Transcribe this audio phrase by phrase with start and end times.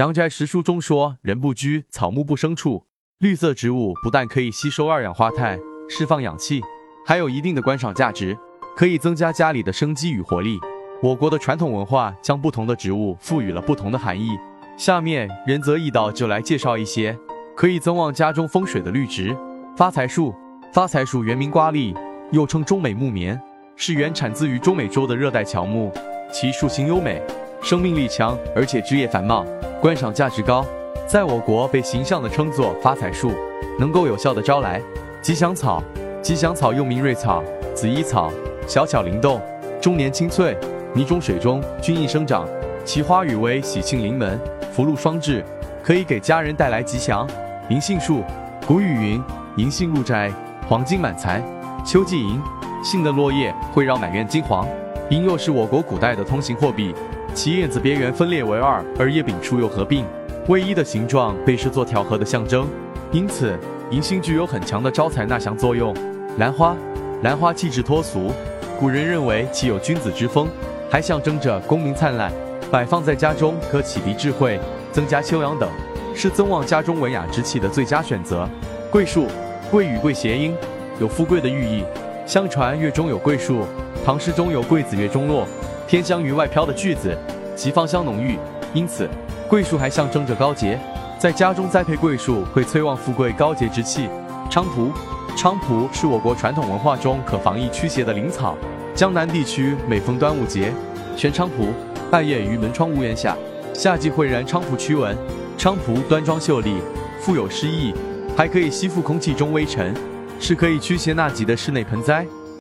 [0.02, 2.86] 《阳宅实书》中说：“人不居，草木不生处。”
[3.20, 6.62] 绿色植物不但可以吸收二氧化碳，释放氧气，
[7.06, 8.34] 还有一定的观赏价值，
[8.74, 10.58] 可以增加家里的生机与活力。
[11.02, 14.30] 我国的传统文化将不同的植物赋予了不同的含义。
[14.78, 17.14] 下面仁泽义道就来介绍一些
[17.54, 19.36] 可以增旺家中风水的绿植。
[19.76, 20.34] 发财树，
[20.72, 21.94] 发财树原名瓜栗，
[22.32, 23.38] 又称中美木棉，
[23.76, 25.92] 是原产自于中美洲的热带乔木，
[26.32, 27.20] 其树形优美，
[27.62, 29.44] 生命力强，而且枝叶繁茂。
[29.80, 30.62] 观赏价值高，
[31.08, 33.32] 在我国被形象地称作发财树，
[33.78, 34.78] 能够有效地招来
[35.22, 35.82] 吉祥草。
[36.20, 37.42] 吉祥草又名瑞草、
[37.74, 38.30] 紫衣草，
[38.66, 39.40] 小巧灵动，
[39.80, 40.54] 终年青翠，
[40.92, 42.46] 泥中水中均易生长。
[42.84, 44.38] 其花语为喜庆临门，
[44.70, 45.42] 福禄双至，
[45.82, 47.26] 可以给家人带来吉祥。
[47.70, 48.22] 银杏树，
[48.66, 49.24] 古语云：
[49.56, 50.30] 银杏入宅，
[50.68, 51.42] 黄金满财。
[51.86, 52.38] 秋季银
[52.84, 54.68] 杏的落叶会让满院金黄。
[55.08, 56.94] 银又是我国古代的通行货币。
[57.34, 60.04] 其叶子边缘分裂为二，而叶柄处又合并
[60.48, 62.66] 为一的形状，被视作调和的象征，
[63.12, 63.56] 因此
[63.90, 65.94] 银杏具有很强的招财纳祥作用。
[66.38, 66.76] 兰花，
[67.22, 68.32] 兰花气质脱俗，
[68.78, 70.48] 古人认为其有君子之风，
[70.90, 72.32] 还象征着功名灿烂，
[72.70, 74.58] 摆放在家中可启迪智慧，
[74.90, 75.68] 增加修养等，
[76.14, 78.48] 是增旺家中文雅之气的最佳选择。
[78.90, 79.26] 桂树，
[79.70, 80.54] 桂与桂谐音，
[81.00, 81.84] 有富贵的寓意。
[82.26, 83.64] 相传月中有桂树，
[84.04, 85.46] 唐诗中有桂子月中落。
[85.90, 87.18] 天香云外飘的句子，
[87.56, 88.38] 其芳香浓郁，
[88.72, 89.10] 因此
[89.48, 90.78] 桂树还象征着高洁。
[91.18, 94.08] 在家中栽培桂树，会催旺富贵高洁之气。
[94.48, 94.92] 菖蒲，
[95.36, 98.56] 菖蒲是我国传统文化中可防疫驱邪的灵草。
[98.94, 100.72] 江南地区每逢端午节，
[101.16, 101.72] 悬菖蒲，
[102.08, 103.36] 半夜于门窗屋檐下，
[103.74, 105.18] 夏季会燃菖蒲驱蚊。
[105.58, 106.76] 菖蒲端庄秀丽，
[107.20, 107.92] 富有诗意，
[108.36, 109.92] 还可以吸附空气中微尘，
[110.38, 112.24] 是可以驱邪纳吉的室内盆栽。